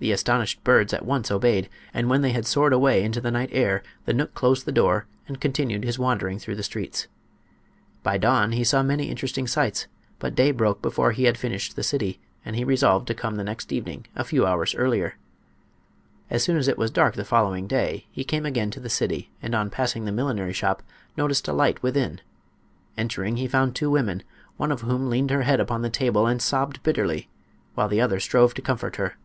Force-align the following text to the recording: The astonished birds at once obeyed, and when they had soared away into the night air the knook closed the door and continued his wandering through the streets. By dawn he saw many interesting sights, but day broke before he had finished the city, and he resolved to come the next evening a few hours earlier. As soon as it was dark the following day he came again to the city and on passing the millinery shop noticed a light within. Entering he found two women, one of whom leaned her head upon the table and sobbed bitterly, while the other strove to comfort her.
The 0.00 0.12
astonished 0.12 0.64
birds 0.64 0.94
at 0.94 1.04
once 1.04 1.30
obeyed, 1.30 1.68
and 1.92 2.08
when 2.08 2.22
they 2.22 2.32
had 2.32 2.46
soared 2.46 2.72
away 2.72 3.04
into 3.04 3.20
the 3.20 3.30
night 3.30 3.50
air 3.52 3.82
the 4.06 4.14
knook 4.14 4.32
closed 4.32 4.64
the 4.64 4.72
door 4.72 5.04
and 5.28 5.38
continued 5.42 5.84
his 5.84 5.98
wandering 5.98 6.38
through 6.38 6.56
the 6.56 6.62
streets. 6.62 7.06
By 8.02 8.16
dawn 8.16 8.52
he 8.52 8.64
saw 8.64 8.82
many 8.82 9.10
interesting 9.10 9.46
sights, 9.46 9.88
but 10.18 10.34
day 10.34 10.52
broke 10.52 10.80
before 10.80 11.12
he 11.12 11.24
had 11.24 11.36
finished 11.36 11.76
the 11.76 11.82
city, 11.82 12.18
and 12.46 12.56
he 12.56 12.64
resolved 12.64 13.08
to 13.08 13.14
come 13.14 13.36
the 13.36 13.44
next 13.44 13.74
evening 13.74 14.06
a 14.16 14.24
few 14.24 14.46
hours 14.46 14.74
earlier. 14.74 15.18
As 16.30 16.42
soon 16.42 16.56
as 16.56 16.66
it 16.66 16.78
was 16.78 16.90
dark 16.90 17.14
the 17.14 17.22
following 17.22 17.66
day 17.66 18.06
he 18.10 18.24
came 18.24 18.46
again 18.46 18.70
to 18.70 18.80
the 18.80 18.88
city 18.88 19.30
and 19.42 19.54
on 19.54 19.68
passing 19.68 20.06
the 20.06 20.12
millinery 20.12 20.54
shop 20.54 20.82
noticed 21.14 21.46
a 21.46 21.52
light 21.52 21.82
within. 21.82 22.22
Entering 22.96 23.36
he 23.36 23.46
found 23.46 23.76
two 23.76 23.90
women, 23.90 24.22
one 24.56 24.72
of 24.72 24.80
whom 24.80 25.10
leaned 25.10 25.28
her 25.30 25.42
head 25.42 25.60
upon 25.60 25.82
the 25.82 25.90
table 25.90 26.26
and 26.26 26.40
sobbed 26.40 26.82
bitterly, 26.82 27.28
while 27.74 27.86
the 27.90 28.00
other 28.00 28.18
strove 28.18 28.54
to 28.54 28.62
comfort 28.62 28.96
her. 28.96 29.16